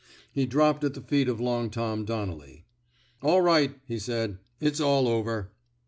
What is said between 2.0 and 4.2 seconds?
^^ Donnelly.'' All right, he